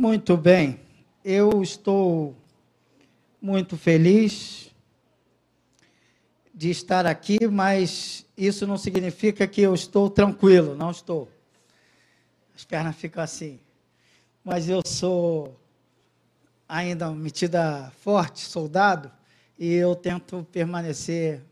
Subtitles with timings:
[0.00, 0.78] Muito bem.
[1.24, 2.36] Eu estou
[3.42, 4.72] muito feliz
[6.54, 11.28] de estar aqui, mas isso não significa que eu estou tranquilo, não estou.
[12.54, 13.58] As pernas ficam assim.
[14.44, 15.58] Mas eu sou
[16.68, 19.10] ainda metida forte, soldado,
[19.58, 21.42] e eu tento permanecer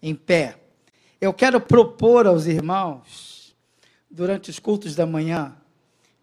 [0.00, 0.56] em pé.
[1.20, 3.56] Eu quero propor aos irmãos,
[4.08, 5.56] durante os cultos da manhã,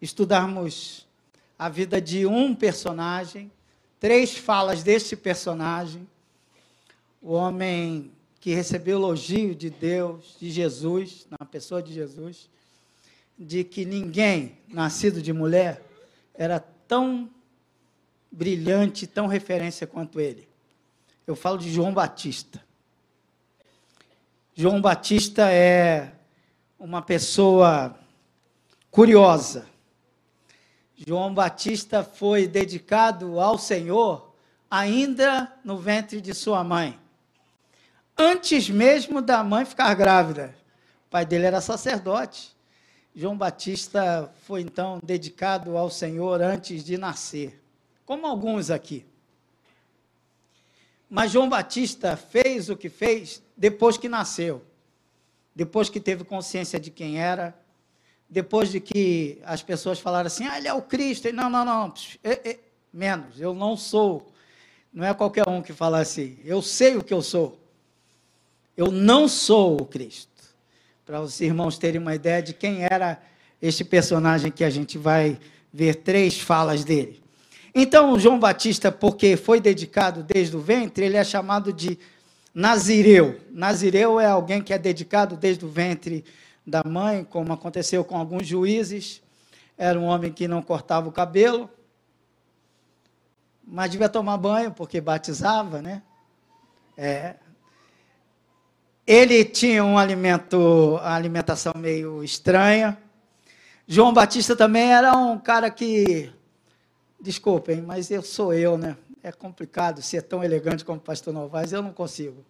[0.00, 1.06] estudarmos
[1.60, 3.52] a vida de um personagem,
[4.00, 6.08] três falas deste personagem,
[7.20, 12.48] o homem que recebeu elogio de Deus, de Jesus, na pessoa de Jesus,
[13.38, 15.82] de que ninguém nascido de mulher
[16.32, 17.28] era tão
[18.32, 20.48] brilhante, tão referência quanto ele.
[21.26, 22.64] Eu falo de João Batista.
[24.54, 26.10] João Batista é
[26.78, 27.94] uma pessoa
[28.90, 29.68] curiosa,
[31.06, 34.34] João Batista foi dedicado ao Senhor
[34.70, 37.00] ainda no ventre de sua mãe.
[38.18, 40.54] Antes mesmo da mãe ficar grávida.
[41.06, 42.54] O pai dele era sacerdote.
[43.16, 47.62] João Batista foi então dedicado ao Senhor antes de nascer,
[48.04, 49.06] como alguns aqui.
[51.08, 54.62] Mas João Batista fez o que fez depois que nasceu,
[55.54, 57.58] depois que teve consciência de quem era,
[58.30, 61.26] depois de que as pessoas falaram assim, ah, ele é o Cristo.
[61.26, 61.92] Ele, não, não, não,
[62.22, 62.58] é, é,
[62.92, 64.32] menos, eu não sou.
[64.92, 66.38] Não é qualquer um que fala assim.
[66.44, 67.58] Eu sei o que eu sou.
[68.76, 70.30] Eu não sou o Cristo.
[71.04, 73.20] Para os irmãos terem uma ideia de quem era
[73.60, 75.38] este personagem que a gente vai
[75.72, 77.20] ver três falas dele.
[77.74, 81.98] Então, João Batista, porque foi dedicado desde o ventre, ele é chamado de
[82.54, 83.38] Nazireu.
[83.50, 86.24] Nazireu é alguém que é dedicado desde o ventre
[86.70, 89.20] da mãe, como aconteceu com alguns juízes.
[89.76, 91.68] Era um homem que não cortava o cabelo,
[93.66, 96.02] mas devia tomar banho porque batizava, né?
[96.96, 97.36] É.
[99.06, 102.96] Ele tinha um alimento, alimentação meio estranha.
[103.86, 106.32] João Batista também era um cara que,
[107.20, 108.96] desculpem, mas eu sou eu, né?
[109.22, 112.44] É complicado ser tão elegante como o pastor Novaes, eu não consigo.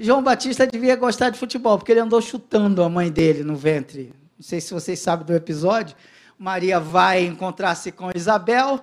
[0.00, 4.12] João Batista devia gostar de futebol, porque ele andou chutando a mãe dele no ventre.
[4.38, 5.96] Não sei se vocês sabem do episódio.
[6.38, 8.80] Maria vai encontrar-se com Isabel,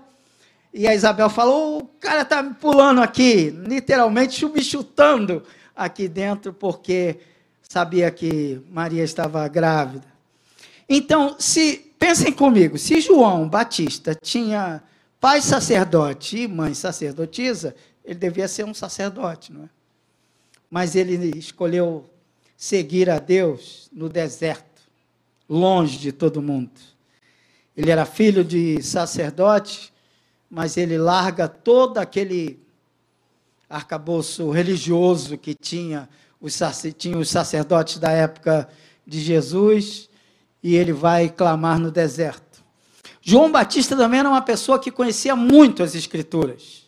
[0.73, 5.44] e a Isabel falou: o cara está me pulando aqui, literalmente me chutando
[5.75, 7.19] aqui dentro, porque
[7.62, 10.07] sabia que Maria estava grávida.
[10.90, 14.81] Então, se pensem comigo, se João Batista tinha
[15.19, 19.83] pai sacerdote e mãe sacerdotisa, ele devia ser um sacerdote, não é?
[20.73, 22.09] Mas ele escolheu
[22.57, 24.81] seguir a Deus no deserto,
[25.47, 26.72] longe de todo mundo.
[27.78, 29.94] Ele era filho de sacerdote,
[30.50, 32.59] mas ele larga todo aquele
[33.69, 36.09] arcabouço religioso que tinha
[36.41, 36.59] os,
[36.97, 38.67] tinha os sacerdotes da época
[39.05, 40.09] de Jesus
[40.63, 42.63] e ele vai clamar no deserto.
[43.22, 46.83] João Batista também era uma pessoa que conhecia muito as Escrituras.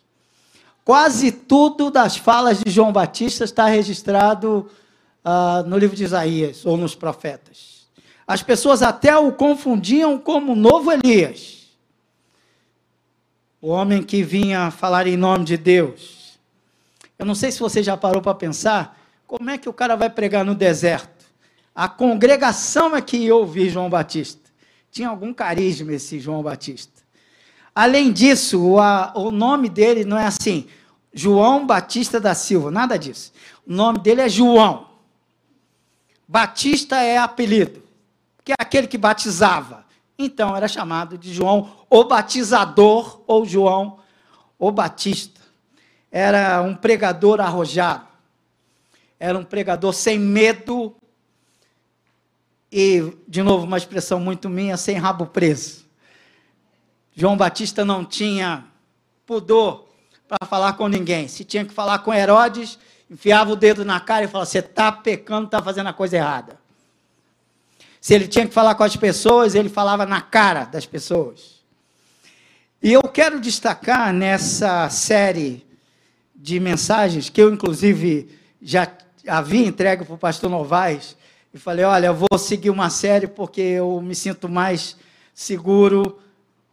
[0.86, 4.70] Quase tudo das falas de João Batista está registrado
[5.26, 7.88] uh, no livro de Isaías ou nos profetas.
[8.28, 11.70] As pessoas até o confundiam como novo Elias,
[13.60, 16.38] o homem que vinha falar em nome de Deus.
[17.18, 20.12] Eu não sei se você já parou para pensar como é que o cara vai
[20.12, 21.26] pregar no deserto.
[21.74, 24.52] A congregação é que ia ouvir João Batista.
[24.92, 27.05] Tinha algum carisma esse João Batista.
[27.76, 30.66] Além disso, o, a, o nome dele não é assim,
[31.14, 33.34] João Batista da Silva, nada disso.
[33.68, 34.88] O nome dele é João.
[36.26, 37.84] Batista é apelido,
[38.46, 39.86] que é aquele que batizava.
[40.18, 44.00] Então era chamado de João o Batizador ou João
[44.58, 45.42] o Batista.
[46.10, 48.08] Era um pregador arrojado.
[49.20, 50.96] Era um pregador sem medo
[52.72, 55.85] e, de novo, uma expressão muito minha, sem rabo preso.
[57.16, 58.66] João Batista não tinha
[59.26, 59.88] pudor
[60.28, 61.30] para falar com ninguém.
[61.30, 62.78] Se tinha que falar com Herodes,
[63.10, 66.60] enfiava o dedo na cara e falava: Você está pecando, está fazendo a coisa errada.
[68.02, 71.64] Se ele tinha que falar com as pessoas, ele falava na cara das pessoas.
[72.84, 75.66] E eu quero destacar nessa série
[76.36, 78.88] de mensagens, que eu, inclusive, já
[79.26, 81.16] havia entregue para o pastor Novaes,
[81.54, 84.98] e falei: Olha, eu vou seguir uma série porque eu me sinto mais
[85.34, 86.20] seguro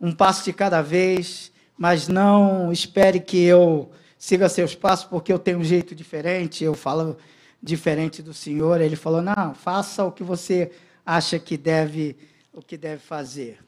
[0.02, 5.38] um passo de cada vez, mas não espere que eu siga seus passos, porque eu
[5.38, 7.16] tenho um jeito diferente, eu falo
[7.62, 8.80] diferente do Senhor.
[8.80, 10.72] Ele falou: não, faça o que você
[11.06, 12.16] acha que deve,
[12.52, 13.60] o que deve fazer.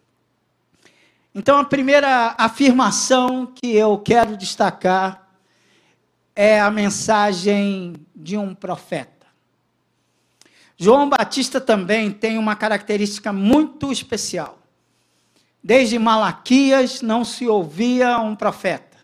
[1.33, 5.29] Então, a primeira afirmação que eu quero destacar
[6.35, 9.15] é a mensagem de um profeta.
[10.77, 14.64] João Batista também tem uma característica muito especial.
[15.65, 18.99] Desde Malaquias não se ouvia um profeta.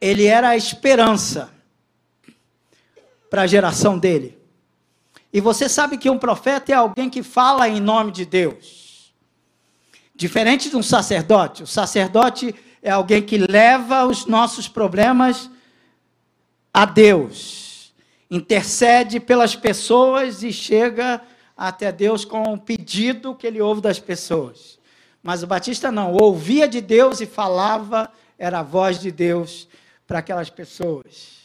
[0.00, 1.52] Ele era a esperança
[3.28, 4.38] para a geração dele.
[5.30, 9.12] E você sabe que um profeta é alguém que fala em nome de Deus.
[10.14, 11.62] Diferente de um sacerdote.
[11.62, 15.50] O sacerdote é alguém que leva os nossos problemas
[16.72, 17.92] a Deus.
[18.30, 21.20] Intercede pelas pessoas e chega
[21.60, 24.78] até Deus com um pedido que ele ouve das pessoas.
[25.22, 29.68] Mas o Batista não, ouvia de Deus e falava, era a voz de Deus
[30.06, 31.38] para aquelas pessoas.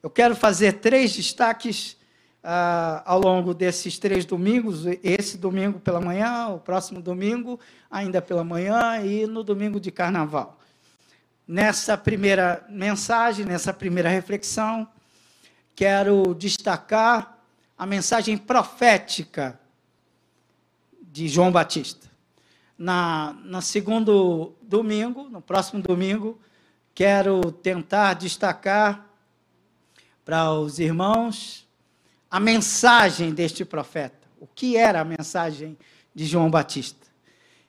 [0.00, 1.96] Eu quero fazer três destaques
[2.44, 7.58] uh, ao longo desses três domingos: esse domingo pela manhã, o próximo domingo,
[7.90, 10.60] ainda pela manhã, e no domingo de carnaval.
[11.46, 14.86] Nessa primeira mensagem, nessa primeira reflexão,
[15.74, 17.33] quero destacar
[17.76, 19.58] a mensagem profética
[21.02, 22.10] de João Batista.
[22.76, 26.40] Na, no segundo domingo, no próximo domingo,
[26.94, 29.08] quero tentar destacar
[30.24, 31.68] para os irmãos
[32.30, 34.26] a mensagem deste profeta.
[34.40, 35.76] O que era a mensagem
[36.14, 37.06] de João Batista?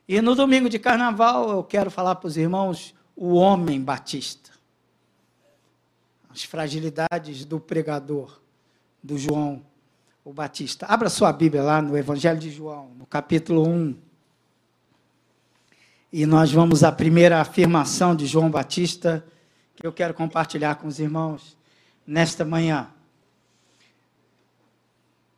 [0.07, 4.51] E no domingo de carnaval eu quero falar para os irmãos o homem batista.
[6.29, 8.39] As fragilidades do pregador,
[9.01, 9.63] do João
[10.25, 10.87] o Batista.
[10.87, 13.95] Abra sua Bíblia lá no Evangelho de João, no capítulo 1.
[16.11, 19.23] E nós vamos à primeira afirmação de João Batista,
[19.75, 21.55] que eu quero compartilhar com os irmãos
[22.07, 22.87] nesta manhã.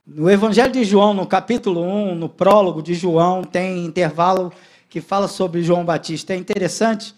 [0.06, 4.54] No Evangelho de João, no capítulo 1, no prólogo de João, tem intervalo
[4.88, 6.34] que fala sobre João Batista.
[6.34, 7.14] É interessante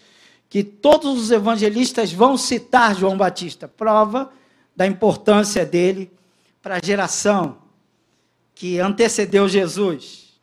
[0.48, 4.28] que todos os evangelistas vão citar João Batista, prova
[4.74, 6.10] da importância dele
[6.62, 7.58] para a geração
[8.54, 10.40] que antecedeu Jesus.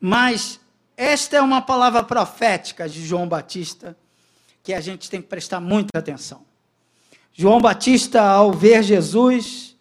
[0.00, 0.60] Mas
[0.96, 3.96] esta é uma palavra profética de João Batista
[4.62, 6.44] que a gente tem que prestar muita atenção.
[7.32, 9.76] João Batista, ao ver Jesus,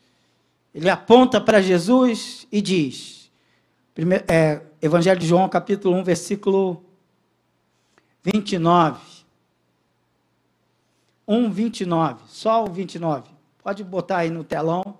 [0.73, 3.31] ele aponta para Jesus e diz,
[3.93, 6.85] primeiro, é, Evangelho de João, capítulo 1, versículo
[8.23, 8.99] 29.
[11.27, 13.29] 1, 29, só o 29.
[13.61, 14.97] Pode botar aí no telão.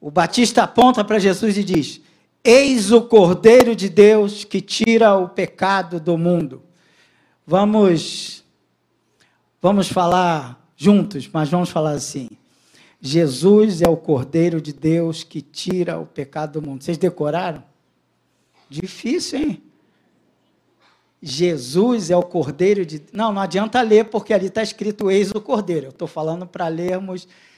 [0.00, 2.00] O Batista aponta para Jesus e diz:
[2.44, 6.62] Eis o Cordeiro de Deus que tira o pecado do mundo.
[7.46, 8.44] Vamos
[9.60, 12.28] vamos falar juntos, mas vamos falar assim.
[13.00, 16.82] Jesus é o Cordeiro de Deus que tira o pecado do mundo.
[16.82, 17.62] Vocês decoraram?
[18.68, 19.62] Difícil, hein?
[21.22, 23.02] Jesus é o Cordeiro de.
[23.12, 25.86] Não, não adianta ler, porque ali está escrito eis o Cordeiro.
[25.86, 27.26] Eu estou falando para lermos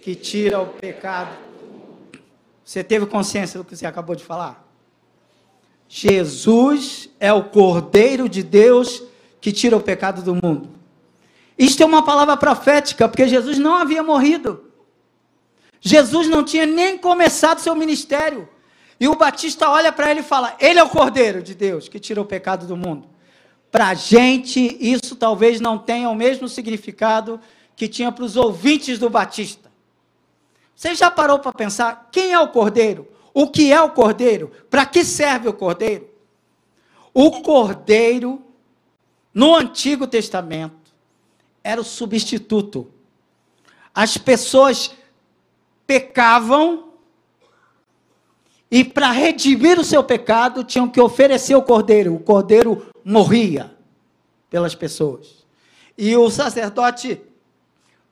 [0.00, 1.36] que tira o pecado.
[2.64, 4.66] Você teve consciência do que você acabou de falar?
[5.88, 9.02] Jesus é o Cordeiro de Deus
[9.40, 10.68] que tira o pecado do mundo.
[11.58, 14.64] Isto é uma palavra profética, porque Jesus não havia morrido.
[15.80, 18.48] Jesus não tinha nem começado seu ministério.
[19.00, 21.98] E o Batista olha para ele e fala: Ele é o Cordeiro de Deus que
[21.98, 23.08] tira o pecado do mundo.
[23.70, 27.40] Para a gente, isso talvez não tenha o mesmo significado
[27.76, 29.67] que tinha para os ouvintes do Batista.
[30.78, 33.08] Você já parou para pensar quem é o Cordeiro?
[33.34, 34.52] O que é o Cordeiro?
[34.70, 36.08] Para que serve o Cordeiro?
[37.12, 38.40] O Cordeiro,
[39.34, 40.92] no Antigo Testamento,
[41.64, 42.88] era o substituto.
[43.92, 44.92] As pessoas
[45.84, 46.92] pecavam
[48.70, 52.14] e para redimir o seu pecado, tinham que oferecer o cordeiro.
[52.14, 53.76] O cordeiro morria
[54.48, 55.44] pelas pessoas.
[55.96, 57.20] E o sacerdote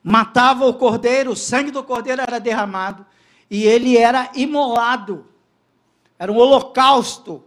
[0.03, 3.05] matava o cordeiro, o sangue do cordeiro era derramado.
[3.49, 5.25] E ele era imolado.
[6.19, 7.43] Era um holocausto.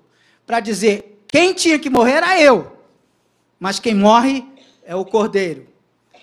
[0.46, 2.76] Para dizer: quem tinha que morrer era eu.
[3.58, 4.44] Mas quem morre
[4.84, 5.66] é o cordeiro.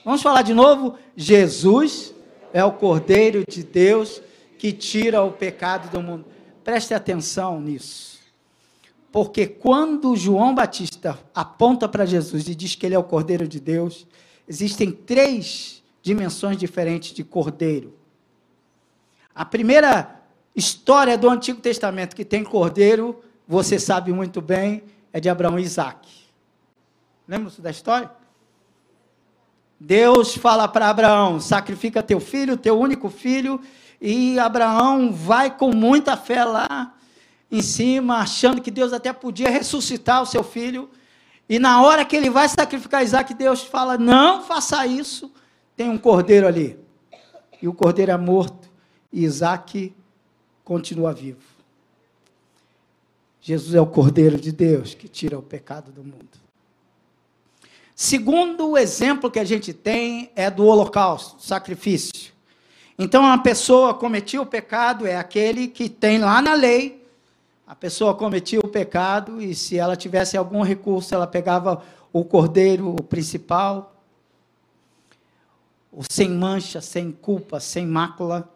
[0.04, 0.98] Vamos falar de novo?
[1.16, 2.14] Jesus
[2.54, 4.22] é o cordeiro de Deus
[4.58, 6.26] que tira o pecado do mundo.
[6.64, 8.18] Preste atenção nisso.
[9.12, 13.60] Porque quando João Batista aponta para Jesus e diz que ele é o Cordeiro de
[13.60, 14.06] Deus,
[14.48, 15.77] existem três
[16.08, 17.94] dimensões diferentes de cordeiro.
[19.36, 20.22] A primeira
[20.56, 25.64] história do Antigo Testamento que tem cordeiro, você sabe muito bem, é de Abraão e
[25.64, 26.08] Isaac.
[27.28, 28.10] Lembra-se da história?
[29.78, 33.60] Deus fala para Abraão: sacrifica teu filho, teu único filho,
[34.00, 36.96] e Abraão vai com muita fé lá
[37.52, 40.90] em cima, achando que Deus até podia ressuscitar o seu filho.
[41.50, 45.32] E na hora que ele vai sacrificar Isaac, Deus fala: Não faça isso,
[45.78, 46.78] tem um cordeiro ali.
[47.62, 48.70] E o cordeiro é morto,
[49.14, 49.94] e Isaac
[50.66, 51.40] continua vivo.
[53.40, 56.48] Jesus é o cordeiro de Deus que tira o pecado do mundo.
[57.96, 62.34] Segundo o exemplo que a gente tem é do holocausto, sacrifício.
[63.00, 67.08] Então, uma pessoa cometia o pecado, é aquele que tem lá na lei,
[67.66, 72.96] a pessoa cometia o pecado e se ela tivesse algum recurso, ela pegava o cordeiro
[73.04, 73.97] principal,
[76.10, 78.54] sem mancha, sem culpa, sem mácula,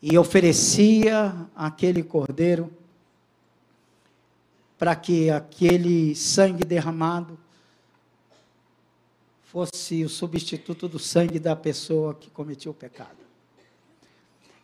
[0.00, 2.70] e oferecia aquele cordeiro
[4.78, 7.38] para que aquele sangue derramado
[9.44, 13.24] fosse o substituto do sangue da pessoa que cometia o pecado.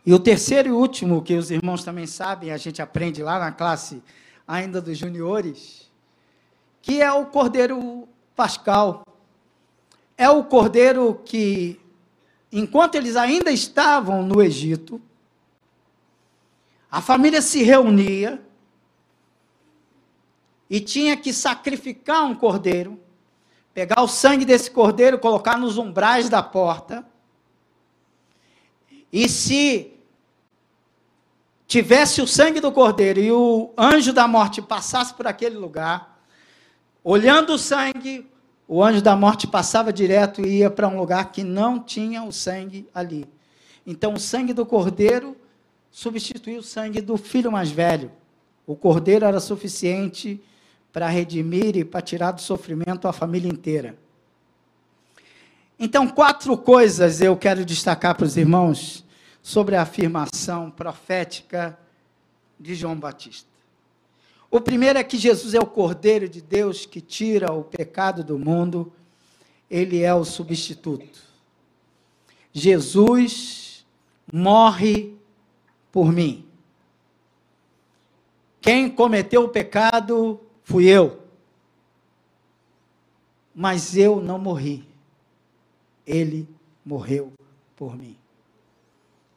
[0.04, 3.52] E o terceiro e último, que os irmãos também sabem, a gente aprende lá na
[3.52, 4.02] classe
[4.46, 5.90] ainda dos juniores,
[6.82, 9.04] que é o cordeiro pascal.
[10.20, 11.80] É o cordeiro que,
[12.52, 15.00] enquanto eles ainda estavam no Egito,
[16.90, 18.42] a família se reunia
[20.68, 23.00] e tinha que sacrificar um cordeiro
[23.72, 27.06] pegar o sangue desse cordeiro, colocar nos umbrais da porta,
[29.12, 29.92] e se
[31.66, 36.20] tivesse o sangue do cordeiro e o anjo da morte passasse por aquele lugar,
[37.02, 38.28] olhando o sangue,
[38.72, 42.30] o anjo da morte passava direto e ia para um lugar que não tinha o
[42.30, 43.28] sangue ali.
[43.84, 45.36] Então, o sangue do cordeiro
[45.90, 48.12] substituiu o sangue do filho mais velho.
[48.64, 50.40] O cordeiro era suficiente
[50.92, 53.98] para redimir e para tirar do sofrimento a família inteira.
[55.76, 59.04] Então, quatro coisas eu quero destacar para os irmãos
[59.42, 61.76] sobre a afirmação profética
[62.56, 63.49] de João Batista.
[64.50, 68.38] O primeiro é que Jesus é o Cordeiro de Deus que tira o pecado do
[68.38, 68.92] mundo,
[69.70, 71.20] ele é o substituto.
[72.52, 73.86] Jesus
[74.32, 75.14] morre
[75.92, 76.44] por mim.
[78.60, 81.20] Quem cometeu o pecado fui eu.
[83.54, 84.84] Mas eu não morri.
[86.06, 86.48] Ele
[86.84, 87.32] morreu
[87.76, 88.16] por mim.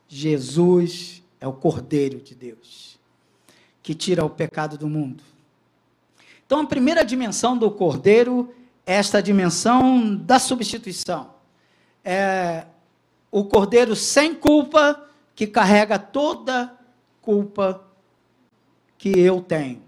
[0.07, 2.99] Jesus é o Cordeiro de Deus,
[3.83, 5.21] que tira o pecado do mundo.
[6.45, 8.53] Então, a primeira dimensão do Cordeiro
[8.85, 11.33] é esta dimensão da substituição.
[12.03, 12.65] É
[13.29, 16.77] o Cordeiro sem culpa, que carrega toda
[17.21, 17.83] culpa
[18.97, 19.81] que eu tenho,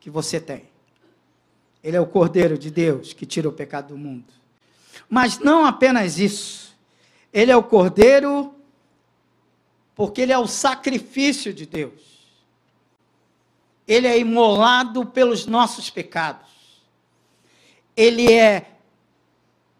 [0.00, 0.64] que você tem.
[1.82, 4.32] Ele é o Cordeiro de Deus que tira o pecado do mundo.
[5.08, 6.76] Mas não apenas isso.
[7.32, 8.52] Ele é o Cordeiro
[9.94, 12.09] porque ele é o sacrifício de Deus.
[13.90, 16.48] Ele é imolado pelos nossos pecados.
[17.96, 18.76] Ele é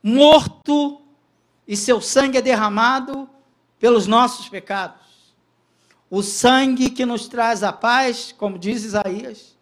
[0.02, 1.00] morto
[1.64, 3.30] e seu sangue é derramado
[3.78, 5.32] pelos nossos pecados.
[6.10, 9.56] O sangue que nos traz a paz, como diz Isaías,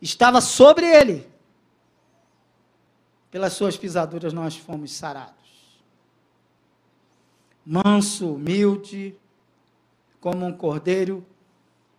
[0.00, 1.28] estava sobre ele
[3.28, 5.34] pelas suas pisaduras nós fomos sarados.
[7.66, 9.16] Manso, humilde,
[10.20, 11.26] como um cordeiro,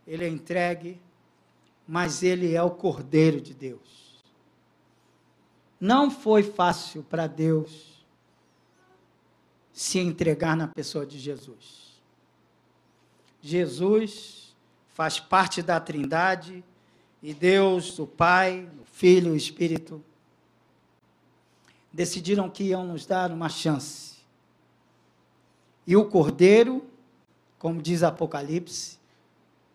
[0.08, 1.02] ele é entregue,
[1.92, 4.22] mas ele é o cordeiro de Deus.
[5.80, 8.06] Não foi fácil para Deus
[9.74, 12.00] se entregar na pessoa de Jesus.
[13.42, 14.56] Jesus
[14.90, 16.64] faz parte da Trindade
[17.24, 20.04] e Deus, o Pai, o Filho e o Espírito
[21.92, 24.18] decidiram que iam nos dar uma chance.
[25.88, 26.86] E o cordeiro,
[27.58, 29.00] como diz Apocalipse,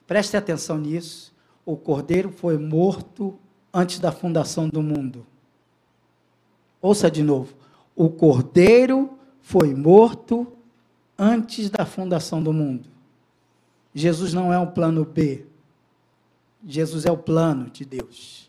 [0.07, 1.34] preste atenção nisso,
[1.65, 3.39] o cordeiro foi morto
[3.73, 5.27] antes da fundação do mundo.
[6.81, 7.55] Ouça de novo.
[7.97, 10.47] O cordeiro foi morto
[11.19, 12.89] antes da fundação do mundo.
[13.95, 15.47] Jesus não é um plano B.
[16.67, 18.45] Jesus é o plano de Deus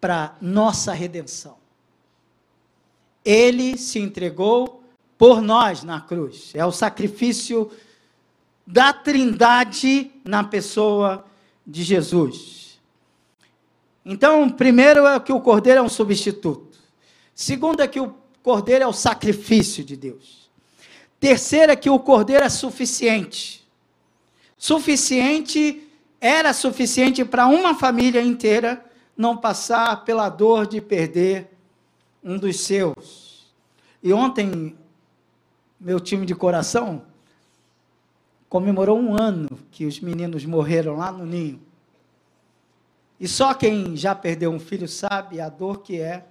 [0.00, 1.56] para nossa redenção.
[3.24, 4.82] Ele se entregou
[5.16, 6.52] por nós na cruz.
[6.54, 7.70] É o sacrifício
[8.66, 11.24] da Trindade na pessoa
[11.68, 12.80] de Jesus.
[14.02, 16.78] Então, primeiro é que o cordeiro é um substituto.
[17.34, 20.48] Segundo é que o cordeiro é o sacrifício de Deus.
[21.20, 23.68] Terceiro é que o cordeiro é suficiente.
[24.56, 25.86] Suficiente,
[26.18, 28.82] era suficiente para uma família inteira
[29.14, 31.50] não passar pela dor de perder
[32.24, 33.52] um dos seus.
[34.02, 34.74] E ontem,
[35.78, 37.02] meu time de coração
[38.48, 41.60] comemorou um ano que os meninos morreram lá no ninho.
[43.20, 46.24] E só quem já perdeu um filho sabe a dor que é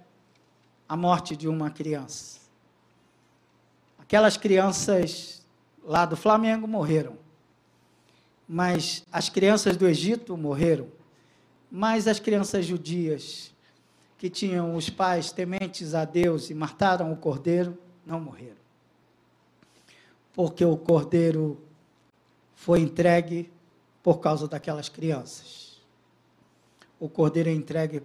[0.88, 2.40] a morte de uma criança.
[3.98, 5.44] Aquelas crianças
[5.84, 7.16] lá do Flamengo morreram.
[8.48, 10.88] Mas as crianças do Egito morreram.
[11.70, 13.52] Mas as crianças judias
[14.16, 18.56] que tinham os pais tementes a Deus e mataram o cordeiro não morreram.
[20.32, 21.60] Porque o cordeiro
[22.58, 23.48] foi entregue
[24.02, 25.80] por causa daquelas crianças.
[26.98, 28.02] O cordeiro é entregue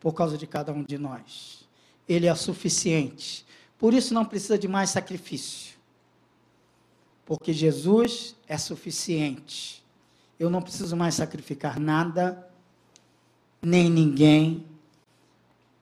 [0.00, 1.68] por causa de cada um de nós.
[2.08, 3.46] Ele é suficiente.
[3.78, 5.76] Por isso não precisa de mais sacrifício.
[7.24, 9.84] Porque Jesus é suficiente.
[10.38, 12.50] Eu não preciso mais sacrificar nada,
[13.62, 14.66] nem ninguém,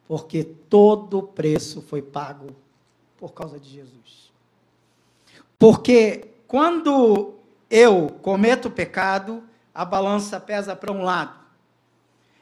[0.06, 2.54] porque todo o preço foi pago
[3.16, 4.30] por causa de Jesus.
[5.58, 9.42] Porque quando eu cometo pecado,
[9.75, 11.38] a balança pesa para um lado.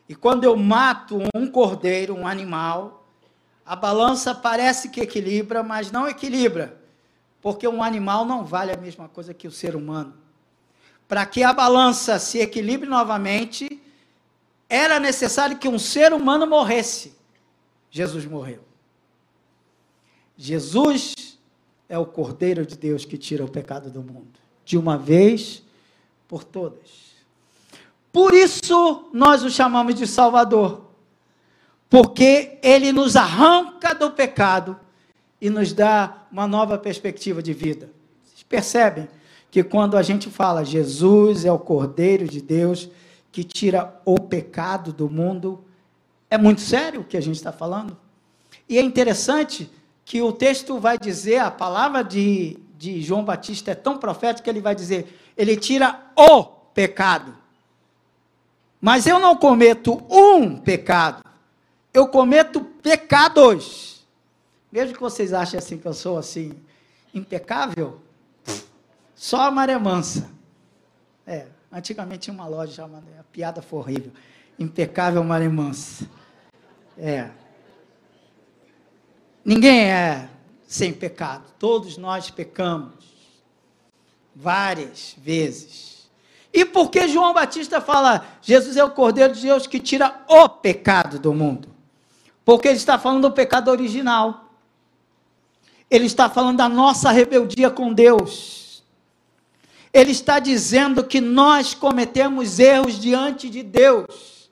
[0.09, 3.07] E quando eu mato um cordeiro, um animal,
[3.64, 6.79] a balança parece que equilibra, mas não equilibra.
[7.41, 10.14] Porque um animal não vale a mesma coisa que o ser humano.
[11.09, 13.83] Para que a balança se equilibre novamente,
[14.69, 17.17] era necessário que um ser humano morresse.
[17.91, 18.64] Jesus morreu.
[20.37, 21.38] Jesus
[21.88, 24.42] é o Cordeiro de Deus que tira o pecado do mundo
[24.73, 25.62] de uma vez
[26.26, 27.12] por todas.
[28.11, 30.87] Por isso nós o chamamos de Salvador,
[31.91, 34.80] porque ele nos arranca do pecado
[35.39, 37.91] e nos dá uma nova perspectiva de vida.
[38.25, 39.08] Vocês percebem
[39.50, 42.89] que quando a gente fala Jesus é o Cordeiro de Deus
[43.30, 45.63] que tira o pecado do mundo,
[46.30, 47.95] é muito sério o que a gente está falando.
[48.67, 49.71] E é interessante
[50.02, 54.50] que o texto vai dizer, a palavra de, de João Batista é tão profético que
[54.50, 57.38] ele vai dizer: ele tira o pecado.
[58.80, 61.25] Mas eu não cometo um pecado,
[61.95, 64.04] eu cometo pecados.
[64.73, 66.60] Mesmo que vocês achem assim que eu sou assim
[67.14, 68.00] impecável,
[69.14, 70.28] só a maré mansa.
[71.25, 74.10] É, antigamente tinha uma loja chamada, a piada foi horrível,
[74.58, 76.04] impecável maré mansa.
[76.99, 77.30] É.
[79.45, 80.28] Ninguém é
[80.73, 81.45] sem pecado.
[81.58, 82.95] Todos nós pecamos
[84.35, 86.08] várias vezes.
[86.50, 90.49] E por que João Batista fala Jesus é o Cordeiro de Deus que tira o
[90.49, 91.69] pecado do mundo?
[92.43, 94.50] Porque ele está falando do pecado original.
[95.91, 98.82] Ele está falando da nossa rebeldia com Deus.
[99.93, 104.50] Ele está dizendo que nós cometemos erros diante de Deus.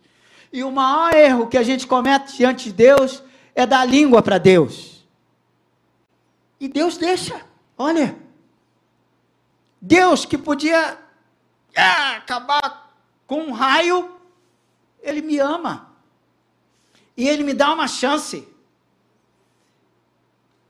[0.52, 3.22] E o maior erro que a gente comete diante de Deus
[3.54, 4.99] é dar língua para Deus.
[6.60, 7.40] E Deus deixa.
[7.76, 8.16] Olha.
[9.80, 10.98] Deus que podia
[11.74, 12.94] ah, acabar
[13.26, 14.10] com um raio,
[15.02, 15.90] Ele me ama.
[17.16, 18.46] E Ele me dá uma chance.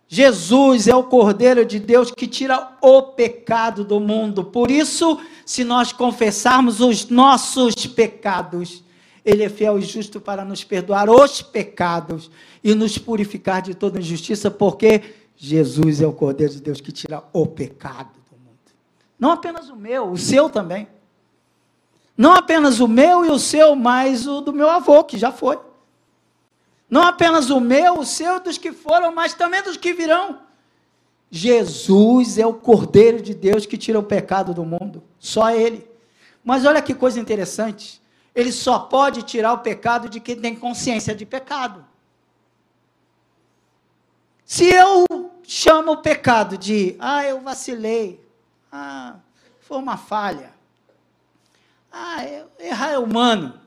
[0.07, 4.45] Jesus é o Cordeiro de Deus que tira o pecado do mundo.
[4.45, 8.83] Por isso, se nós confessarmos os nossos pecados,
[9.25, 12.31] Ele é fiel e justo para nos perdoar os pecados
[12.63, 15.03] e nos purificar de toda injustiça, porque
[15.43, 18.59] Jesus é o Cordeiro de Deus que tira o pecado do mundo.
[19.19, 20.87] Não apenas o meu, o seu também.
[22.15, 25.59] Não apenas o meu e o seu, mas o do meu avô, que já foi.
[26.91, 30.41] Não apenas o meu, o seu, dos que foram, mas também dos que virão.
[31.31, 35.03] Jesus é o Cordeiro de Deus que tira o pecado do mundo.
[35.19, 35.89] Só Ele.
[36.45, 38.03] Mas olha que coisa interessante.
[38.35, 41.83] Ele só pode tirar o pecado de quem tem consciência de pecado.
[44.51, 45.07] Se eu
[45.45, 48.21] chamo o pecado de, ah, eu vacilei,
[48.73, 49.15] ah,
[49.61, 50.53] foi uma falha,
[51.93, 52.17] ah,
[52.59, 53.61] errar é humano.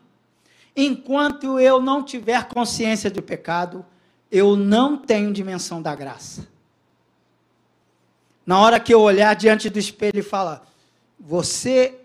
[0.75, 3.85] Enquanto eu não tiver consciência do pecado,
[4.29, 6.45] eu não tenho dimensão da graça.
[8.45, 10.67] Na hora que eu olhar diante do espelho e falar,
[11.17, 11.97] você,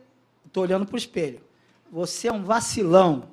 [0.47, 1.41] estou olhando para o espelho,
[1.91, 3.29] você é um vacilão.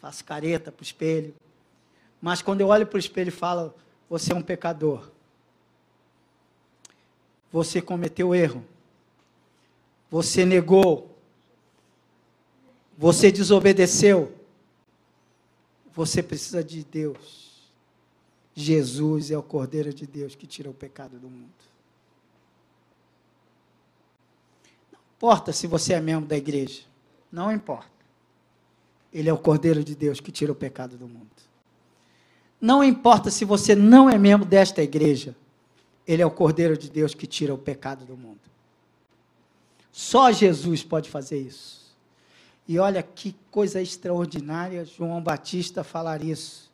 [0.00, 1.34] Faço careta para o espelho.
[2.20, 3.74] Mas quando eu olho para o espelho e falo,
[4.08, 5.10] você é um pecador.
[7.52, 8.64] Você cometeu erro.
[10.10, 11.16] você negou,
[12.98, 14.34] você desobedeceu,
[15.94, 17.50] você precisa de Deus.
[18.54, 21.48] Jesus é o Cordeiro de Deus que tira o pecado do mundo.
[24.92, 26.82] Não importa se você é membro da igreja,
[27.30, 27.88] não importa.
[29.12, 31.49] Ele é o Cordeiro de Deus que tira o pecado do mundo.
[32.60, 35.34] Não importa se você não é membro desta igreja,
[36.06, 38.40] ele é o Cordeiro de Deus que tira o pecado do mundo.
[39.90, 41.80] Só Jesus pode fazer isso.
[42.68, 46.70] E olha que coisa extraordinária João Batista falar isso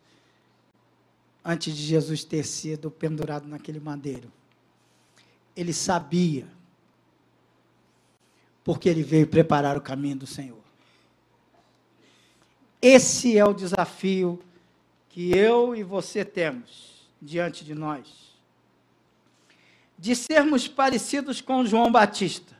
[1.43, 4.31] antes de Jesus ter sido pendurado naquele madeiro.
[5.55, 6.45] Ele sabia,
[8.63, 10.59] porque ele veio preparar o caminho do Senhor.
[12.81, 14.39] Esse é o desafio
[15.17, 18.37] que eu e você temos diante de nós.
[19.97, 22.55] De sermos parecidos com João Batista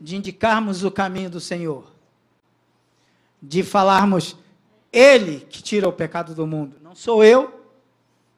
[0.00, 1.92] de indicarmos o caminho do Senhor,
[3.42, 4.36] de falarmos,
[4.92, 6.76] Ele que tira o pecado do mundo.
[6.80, 7.60] Não sou eu,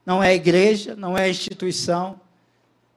[0.07, 2.19] não é a igreja, não é a instituição.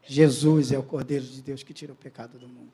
[0.03, 2.71] Jesus é o Cordeiro de Deus que tira o pecado do mundo.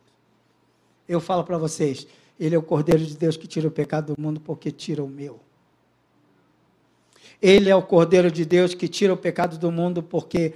[1.08, 2.06] Eu falo para vocês,
[2.40, 5.10] Ele é o Cordeiro de Deus que tira o pecado do mundo porque tira o
[5.10, 5.49] meu.
[7.42, 10.54] Ele é o Cordeiro de Deus que tira o pecado do mundo porque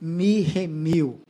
[0.00, 1.20] me remiu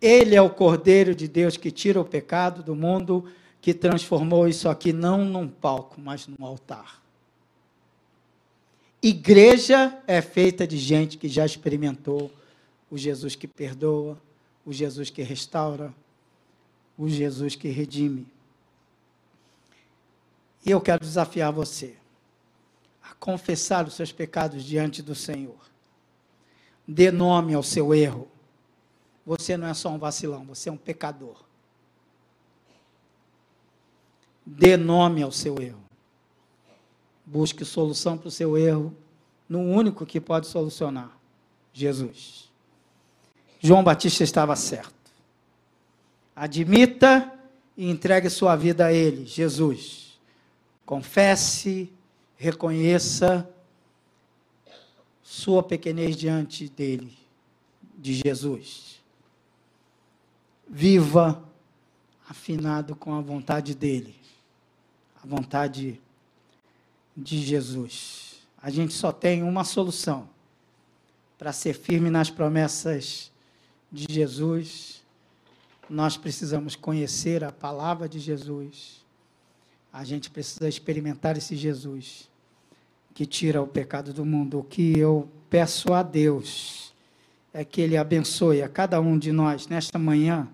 [0.00, 4.68] ele é o Cordeiro de Deus que tira o pecado do mundo, que transformou isso
[4.68, 7.02] aqui não num palco, mas num altar.
[9.02, 12.30] Igreja é feita de gente que já experimentou
[12.90, 14.18] o Jesus que perdoa,
[14.64, 15.92] o Jesus que restaura,
[16.96, 18.26] o Jesus que redime.
[20.64, 21.99] E eu quero desafiar você
[23.10, 25.58] a confessar os seus pecados diante do Senhor.
[26.86, 28.28] Dê nome ao seu erro
[29.24, 31.36] você não é só um vacilão, você é um pecador.
[34.44, 35.82] Dê nome ao seu erro.
[37.24, 38.92] Busque solução para o seu erro
[39.48, 41.16] no único que pode solucionar:
[41.72, 42.50] Jesus.
[43.60, 45.12] João Batista estava certo.
[46.34, 47.32] Admita
[47.76, 50.18] e entregue sua vida a Ele, Jesus.
[50.84, 51.92] Confesse,
[52.40, 53.48] reconheça
[55.22, 57.16] sua pequenez diante dele,
[57.96, 58.90] de Jesus
[60.70, 61.42] viva
[62.28, 64.14] afinado com a vontade dele,
[65.22, 66.00] a vontade
[67.16, 68.46] de Jesus.
[68.62, 70.30] A gente só tem uma solução
[71.36, 73.32] para ser firme nas promessas
[73.90, 75.02] de Jesus.
[75.88, 79.04] Nós precisamos conhecer a palavra de Jesus.
[79.92, 82.29] A gente precisa experimentar esse Jesus
[83.14, 84.58] que tira o pecado do mundo.
[84.58, 86.92] O que eu peço a Deus
[87.52, 90.48] é que Ele abençoe a cada um de nós nesta manhã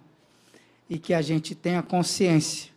[0.88, 2.70] e que a gente tenha consciência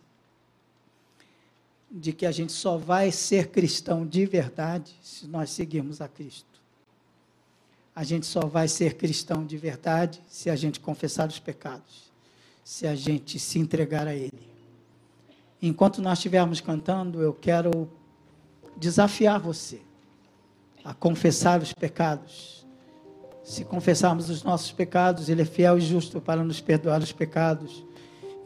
[1.90, 6.46] de que a gente só vai ser cristão de verdade se nós seguirmos a Cristo.
[7.94, 12.12] A gente só vai ser cristão de verdade se a gente confessar os pecados,
[12.62, 14.48] se a gente se entregar a Ele.
[15.60, 17.90] Enquanto nós estivermos cantando, eu quero
[18.80, 19.80] desafiar você
[20.82, 22.66] a confessar os pecados.
[23.44, 27.84] Se confessarmos os nossos pecados, Ele é fiel e justo para nos perdoar os pecados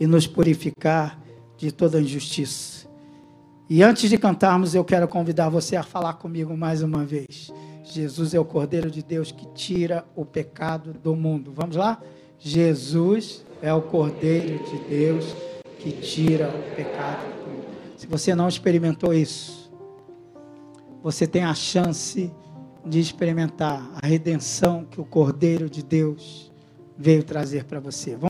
[0.00, 1.20] e nos purificar
[1.56, 2.88] de toda injustiça.
[3.70, 7.52] E antes de cantarmos, eu quero convidar você a falar comigo mais uma vez.
[7.84, 11.52] Jesus é o Cordeiro de Deus que tira o pecado do mundo.
[11.54, 12.02] Vamos lá?
[12.38, 15.24] Jesus é o Cordeiro de Deus
[15.78, 17.66] que tira o pecado do mundo.
[17.96, 19.63] Se você não experimentou isso,
[21.04, 22.32] você tem a chance
[22.82, 26.50] de experimentar a redenção que o Cordeiro de Deus
[26.96, 28.12] veio trazer para você.
[28.12, 28.22] Vamos